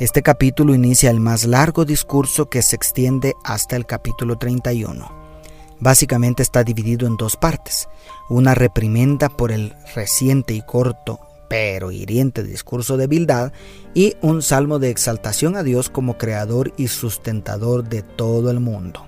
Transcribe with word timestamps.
este 0.00 0.22
capítulo 0.22 0.74
inicia 0.74 1.10
el 1.10 1.20
más 1.20 1.44
largo 1.44 1.84
discurso 1.84 2.48
que 2.48 2.62
se 2.62 2.74
extiende 2.74 3.34
hasta 3.44 3.76
el 3.76 3.84
capítulo 3.84 4.38
31. 4.38 5.06
Básicamente 5.78 6.42
está 6.42 6.64
dividido 6.64 7.06
en 7.06 7.18
dos 7.18 7.36
partes, 7.36 7.86
una 8.30 8.54
reprimenda 8.54 9.28
por 9.28 9.52
el 9.52 9.74
reciente 9.94 10.54
y 10.54 10.62
corto 10.62 11.20
pero 11.50 11.90
hiriente 11.90 12.44
discurso 12.44 12.96
de 12.96 13.08
Bildad 13.08 13.52
y 13.92 14.14
un 14.22 14.40
salmo 14.40 14.78
de 14.78 14.88
exaltación 14.88 15.54
a 15.56 15.62
Dios 15.62 15.90
como 15.90 16.16
creador 16.16 16.72
y 16.78 16.88
sustentador 16.88 17.86
de 17.86 18.02
todo 18.02 18.50
el 18.50 18.60
mundo. 18.60 19.04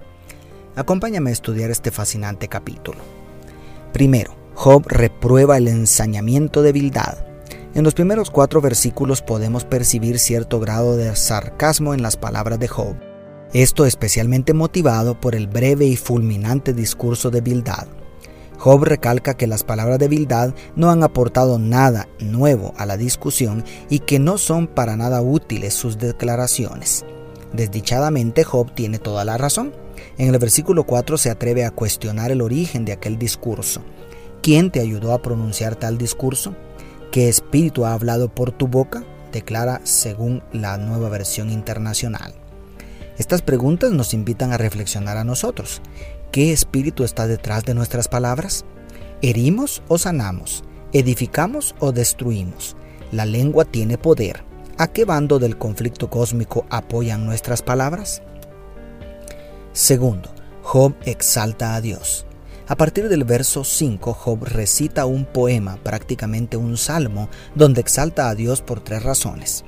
Acompáñame 0.77 1.31
a 1.31 1.33
estudiar 1.33 1.71
este 1.71 1.91
fascinante 1.91 2.49
capítulo. 2.49 2.99
Primero, 3.95 4.35
Job 4.55 4.85
reprueba 4.89 5.57
el 5.57 5.69
ensañamiento 5.69 6.61
de 6.61 6.73
Bildad 6.73 7.32
en 7.75 7.85
los 7.85 7.95
primeros 7.95 8.31
cuatro 8.31 8.61
versículos 8.61 9.23
podemos 9.23 9.65
percibir 9.65 10.19
cierto 10.19 10.61
grado 10.61 10.97
de 10.97 11.15
sarcasmo 11.17 11.95
en 11.95 12.03
las 12.03 12.17
palabras 12.17 12.59
de 12.59 12.69
Job, 12.69 12.97
esto 13.53 13.87
especialmente 13.87 14.53
motivado 14.53 15.19
por 15.21 15.35
el 15.35 15.47
breve 15.47 15.87
y 15.87 15.97
fulminante 15.97 16.75
discurso 16.75 17.31
de 17.31 17.41
Bildad. 17.41 17.87
Job 18.59 18.85
recalca 18.85 19.35
que 19.35 19.47
las 19.47 19.65
palabras 19.65 19.99
de 19.99 20.09
Bildad 20.09 20.55
no 20.77 20.91
han 20.91 21.03
aportado 21.03 21.59
nada 21.59 22.09
nuevo 22.21 22.75
a 22.77 22.87
la 22.87 22.97
discusión 22.97 23.65
y 23.91 24.01
que 24.01 24.19
no 24.19 24.39
son 24.39 24.69
para 24.69 24.97
nada 24.97 25.21
útiles 25.21 25.75
sus 25.75 25.99
declaraciones. 25.99 27.05
Desdichadamente 27.53 28.45
Job 28.45 28.73
tiene 28.73 28.99
toda 28.99 29.25
la 29.25 29.37
razón. 29.37 29.73
En 30.17 30.33
el 30.33 30.39
versículo 30.39 30.85
4 30.85 31.19
se 31.19 31.31
atreve 31.31 31.65
a 31.65 31.71
cuestionar 31.71 32.31
el 32.31 32.41
origen 32.41 32.85
de 32.85 32.93
aquel 32.93 33.19
discurso. 33.19 33.83
¿Quién 34.43 34.71
te 34.71 34.81
ayudó 34.81 35.13
a 35.13 35.23
pronunciar 35.23 35.77
tal 35.77 35.99
discurso? 35.99 36.55
¿Qué 37.13 37.29
espíritu 37.29 37.85
ha 37.85 37.93
hablado 37.93 38.35
por 38.35 38.53
tu 38.53 38.69
boca? 38.69 39.05
declara 39.33 39.83
según 39.85 40.43
la 40.51 40.79
nueva 40.79 41.11
versión 41.11 41.51
internacional. 41.51 42.33
Estas 43.19 43.43
preguntas 43.43 43.93
nos 43.93 44.15
invitan 44.15 44.51
a 44.51 44.57
reflexionar 44.57 45.19
a 45.19 45.25
nosotros. 45.25 45.83
¿Qué 46.31 46.55
espíritu 46.55 47.05
está 47.05 47.27
detrás 47.27 47.65
de 47.65 47.75
nuestras 47.75 48.09
palabras? 48.09 48.65
¿Herimos 49.21 49.83
o 49.89 49.99
sanamos? 49.99 50.65
¿Edificamos 50.95 51.75
o 51.81 51.93
destruimos? 51.93 52.77
La 53.11 53.27
lengua 53.27 53.67
tiene 53.67 53.99
poder. 53.99 54.43
¿A 54.79 54.87
qué 54.89 55.05
bando 55.05 55.39
del 55.39 55.59
conflicto 55.59 56.09
cósmico 56.09 56.65
apoyan 56.71 57.27
nuestras 57.27 57.61
palabras? 57.61 58.23
Segundo, 59.75 60.31
Job 60.63 60.95
exalta 61.05 61.75
a 61.75 61.83
Dios. 61.83 62.25
A 62.73 62.75
partir 62.75 63.11
del 63.11 63.25
verso 63.25 63.65
5, 63.65 64.15
Job 64.15 64.45
recita 64.45 65.05
un 65.05 65.27
poema, 65.27 65.77
prácticamente 65.83 66.57
un 66.57 66.79
salmo, 66.79 67.29
donde 67.55 67.83
exalta 67.83 68.31
a 68.31 68.35
Dios 68.35 68.63
por 68.63 68.81
tres 68.81 69.03
razones. 69.03 69.63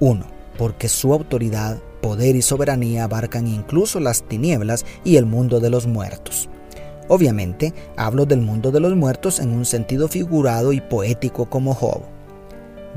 1. 0.00 0.26
Porque 0.58 0.88
su 0.88 1.12
autoridad, 1.12 1.78
poder 2.02 2.34
y 2.34 2.42
soberanía 2.42 3.04
abarcan 3.04 3.46
incluso 3.46 4.00
las 4.00 4.24
tinieblas 4.24 4.84
y 5.04 5.18
el 5.18 5.24
mundo 5.24 5.60
de 5.60 5.70
los 5.70 5.86
muertos. 5.86 6.48
Obviamente, 7.06 7.72
hablo 7.96 8.26
del 8.26 8.40
mundo 8.40 8.72
de 8.72 8.80
los 8.80 8.96
muertos 8.96 9.38
en 9.38 9.52
un 9.52 9.64
sentido 9.64 10.08
figurado 10.08 10.72
y 10.72 10.80
poético 10.80 11.48
como 11.48 11.74
Job. 11.74 12.00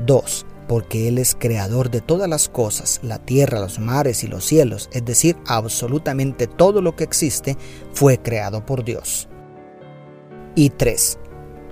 2 0.06 0.46
porque 0.70 1.08
Él 1.08 1.18
es 1.18 1.34
creador 1.34 1.90
de 1.90 2.00
todas 2.00 2.28
las 2.28 2.48
cosas, 2.48 3.00
la 3.02 3.18
tierra, 3.18 3.58
los 3.58 3.80
mares 3.80 4.22
y 4.22 4.28
los 4.28 4.44
cielos, 4.44 4.88
es 4.92 5.04
decir, 5.04 5.36
absolutamente 5.44 6.46
todo 6.46 6.80
lo 6.80 6.94
que 6.94 7.02
existe 7.02 7.56
fue 7.92 8.18
creado 8.18 8.64
por 8.64 8.84
Dios. 8.84 9.28
Y 10.54 10.70
3. 10.70 11.18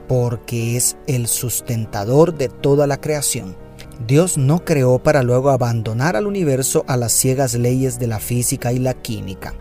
Porque 0.08 0.76
es 0.76 0.96
el 1.06 1.28
sustentador 1.28 2.36
de 2.36 2.48
toda 2.48 2.88
la 2.88 3.00
creación. 3.00 3.56
Dios 4.04 4.36
no 4.36 4.64
creó 4.64 5.00
para 5.00 5.22
luego 5.22 5.50
abandonar 5.50 6.16
al 6.16 6.26
universo 6.26 6.84
a 6.88 6.96
las 6.96 7.12
ciegas 7.12 7.54
leyes 7.54 8.00
de 8.00 8.08
la 8.08 8.18
física 8.18 8.72
y 8.72 8.80
la 8.80 8.94
química. 8.94 9.54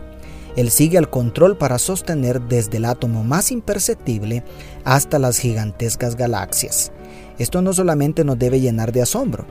Él 0.58 0.72
sigue 0.72 0.98
al 0.98 1.08
control 1.08 1.56
para 1.56 1.78
sostener 1.78 2.40
desde 2.40 2.78
el 2.78 2.86
átomo 2.86 3.22
más 3.22 3.52
imperceptible 3.52 4.42
hasta 4.82 5.20
las 5.20 5.38
gigantescas 5.38 6.16
galaxias. 6.16 6.90
Esto 7.38 7.62
no 7.62 7.72
solamente 7.72 8.24
nos 8.24 8.40
debe 8.40 8.60
llenar 8.60 8.90
de 8.90 9.02
asombro. 9.02 9.46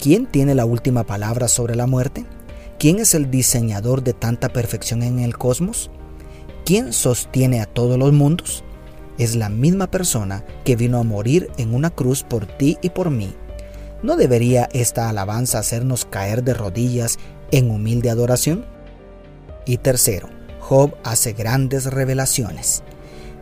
¿Quién 0.00 0.26
tiene 0.26 0.56
la 0.56 0.64
última 0.64 1.04
palabra 1.04 1.46
sobre 1.46 1.76
la 1.76 1.86
muerte? 1.86 2.24
¿Quién 2.76 2.98
es 2.98 3.14
el 3.14 3.30
diseñador 3.30 4.02
de 4.02 4.14
tanta 4.14 4.48
perfección 4.48 5.04
en 5.04 5.20
el 5.20 5.38
cosmos? 5.38 5.92
¿Quién 6.64 6.92
sostiene 6.92 7.60
a 7.60 7.66
todos 7.66 7.96
los 7.96 8.12
mundos? 8.12 8.64
Es 9.16 9.36
la 9.36 9.50
misma 9.50 9.92
persona 9.92 10.44
que 10.64 10.74
vino 10.74 10.98
a 10.98 11.04
morir 11.04 11.52
en 11.56 11.72
una 11.72 11.90
cruz 11.90 12.24
por 12.24 12.46
ti 12.46 12.78
y 12.82 12.90
por 12.90 13.10
mí. 13.10 13.32
¿No 14.02 14.16
debería 14.16 14.68
esta 14.72 15.08
alabanza 15.08 15.60
hacernos 15.60 16.04
caer 16.04 16.42
de 16.42 16.54
rodillas 16.54 17.20
en 17.52 17.70
humilde 17.70 18.10
adoración? 18.10 18.66
Y 19.64 19.76
tercero, 19.76 20.30
Job 20.68 20.98
hace 21.02 21.32
grandes 21.32 21.86
revelaciones. 21.86 22.82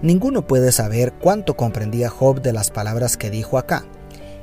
Ninguno 0.01 0.47
puede 0.47 0.71
saber 0.71 1.13
cuánto 1.13 1.57
comprendía 1.57 2.09
Job 2.09 2.41
de 2.41 2.53
las 2.53 2.71
palabras 2.71 3.17
que 3.17 3.31
dijo 3.31 3.59
acá, 3.59 3.85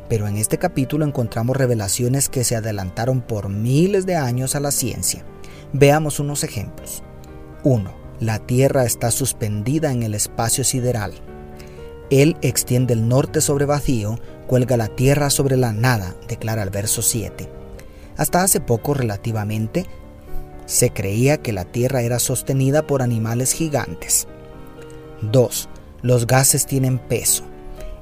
pero 0.09 0.27
en 0.27 0.35
este 0.35 0.57
capítulo 0.57 1.05
encontramos 1.05 1.55
revelaciones 1.55 2.27
que 2.27 2.43
se 2.43 2.57
adelantaron 2.57 3.21
por 3.21 3.47
miles 3.47 4.05
de 4.05 4.17
años 4.17 4.55
a 4.55 4.59
la 4.59 4.71
ciencia. 4.71 5.23
Veamos 5.71 6.19
unos 6.19 6.43
ejemplos. 6.43 7.03
1. 7.63 7.89
La 8.19 8.39
Tierra 8.39 8.83
está 8.83 9.11
suspendida 9.11 9.93
en 9.93 10.03
el 10.03 10.13
espacio 10.13 10.65
sideral. 10.65 11.13
Él 12.09 12.35
extiende 12.41 12.95
el 12.95 13.07
norte 13.07 13.39
sobre 13.39 13.63
vacío, 13.63 14.19
cuelga 14.45 14.75
la 14.75 14.89
Tierra 14.89 15.29
sobre 15.29 15.55
la 15.55 15.71
nada, 15.71 16.15
declara 16.27 16.63
el 16.63 16.69
verso 16.69 17.01
7. 17.01 17.47
Hasta 18.17 18.43
hace 18.43 18.59
poco 18.59 18.93
relativamente, 18.93 19.85
se 20.65 20.91
creía 20.91 21.37
que 21.37 21.53
la 21.53 21.65
Tierra 21.65 22.01
era 22.01 22.19
sostenida 22.19 22.87
por 22.87 23.01
animales 23.01 23.53
gigantes. 23.53 24.27
2. 25.21 25.69
Los 26.01 26.27
gases 26.27 26.65
tienen 26.65 26.99
peso. 26.99 27.43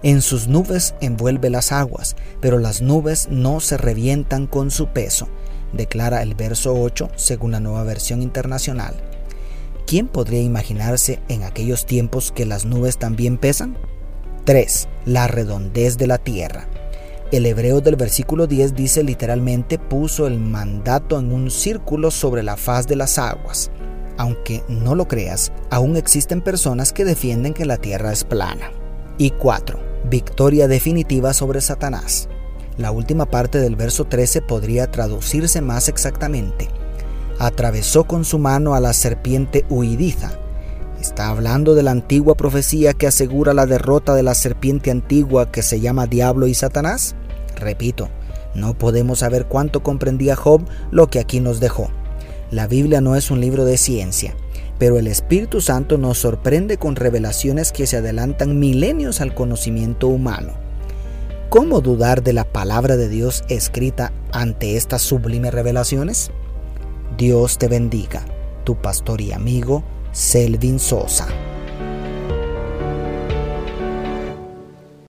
En 0.04 0.22
sus 0.22 0.48
nubes 0.48 0.96
envuelve 1.00 1.50
las 1.50 1.72
aguas, 1.72 2.16
pero 2.40 2.58
las 2.58 2.82
nubes 2.82 3.28
no 3.30 3.60
se 3.60 3.78
revientan 3.78 4.48
con 4.48 4.72
su 4.72 4.88
peso, 4.88 5.28
declara 5.74 6.24
el 6.24 6.34
verso 6.34 6.74
8 6.74 7.10
según 7.16 7.52
la 7.52 7.60
nueva 7.60 7.84
versión 7.84 8.24
internacional. 8.24 8.96
¿Quién 9.86 10.08
podría 10.08 10.42
imaginarse 10.42 11.20
en 11.28 11.44
aquellos 11.44 11.86
tiempos 11.86 12.32
que 12.32 12.46
las 12.46 12.66
nubes 12.66 12.98
también 12.98 13.38
pesan? 13.38 13.78
3. 14.46 14.88
La 15.06 15.28
redondez 15.28 15.98
de 15.98 16.08
la 16.08 16.18
tierra. 16.18 16.68
El 17.32 17.46
hebreo 17.46 17.80
del 17.80 17.96
versículo 17.96 18.46
10 18.46 18.76
dice 18.76 19.04
literalmente 19.04 19.80
puso 19.80 20.28
el 20.28 20.38
mandato 20.38 21.18
en 21.18 21.32
un 21.32 21.50
círculo 21.50 22.12
sobre 22.12 22.44
la 22.44 22.58
faz 22.58 22.88
de 22.88 22.98
las 22.98 23.18
aguas. 23.18 23.72
Aunque 24.18 24.64
no 24.68 24.96
lo 24.96 25.08
creas, 25.08 25.54
aún 25.70 25.96
existen 25.96 26.42
personas 26.42 26.92
que 26.92 27.06
defienden 27.06 27.54
que 27.54 27.66
la 27.66 27.78
Tierra 27.78 28.12
es 28.12 28.26
plana. 28.26 28.72
Y 29.18 29.30
4. 29.30 29.80
Victoria 30.10 30.68
definitiva 30.68 31.34
sobre 31.34 31.62
Satanás. 31.62 32.28
La 32.78 32.92
última 32.92 33.26
parte 33.26 33.60
del 33.60 33.78
verso 33.78 34.04
13 34.04 34.42
podría 34.42 34.92
traducirse 34.92 35.62
más 35.62 35.88
exactamente. 35.88 36.68
Atravesó 37.40 38.04
con 38.04 38.26
su 38.26 38.40
mano 38.40 38.76
a 38.76 38.82
la 38.82 38.92
serpiente 38.92 39.66
huidiza. 39.70 40.38
¿Está 41.00 41.30
hablando 41.30 41.76
de 41.76 41.84
la 41.84 41.92
antigua 41.92 42.36
profecía 42.36 42.94
que 42.94 43.08
asegura 43.08 43.54
la 43.54 43.66
derrota 43.66 44.16
de 44.16 44.22
la 44.22 44.36
serpiente 44.36 44.92
antigua 44.92 45.50
que 45.50 45.64
se 45.64 45.80
llama 45.80 46.08
Diablo 46.08 46.46
y 46.46 46.54
Satanás? 46.54 47.16
Repito, 47.62 48.10
no 48.56 48.74
podemos 48.74 49.20
saber 49.20 49.46
cuánto 49.46 49.84
comprendía 49.84 50.36
Job 50.36 50.66
lo 50.92 51.08
que 51.08 51.20
aquí 51.20 51.40
nos 51.40 51.60
dejó. 51.60 51.90
La 52.50 52.68
Biblia 52.68 53.00
no 53.00 53.16
es 53.16 53.32
un 53.32 53.40
libro 53.40 53.64
de 53.64 53.78
ciencia, 53.78 54.36
pero 54.78 54.98
el 54.98 55.08
Espíritu 55.08 55.62
Santo 55.62 55.98
nos 55.98 56.18
sorprende 56.18 56.78
con 56.78 56.96
revelaciones 56.96 57.72
que 57.72 57.88
se 57.88 57.98
adelantan 57.98 58.60
milenios 58.60 59.22
al 59.22 59.34
conocimiento 59.34 60.08
humano. 60.08 60.54
¿Cómo 61.50 61.82
dudar 61.82 62.24
de 62.24 62.34
la 62.34 62.46
palabra 62.46 62.98
de 62.98 63.10
Dios 63.10 63.44
escrita 63.48 64.12
ante 64.32 64.76
estas 64.76 65.02
sublimes 65.02 65.54
revelaciones? 65.54 66.32
Dios 67.18 67.58
te 67.58 67.68
bendiga, 67.68 68.26
tu 68.64 68.76
pastor 68.82 69.22
y 69.22 69.34
amigo 69.34 69.84
Selvin 70.12 70.80
Sosa. 70.80 71.28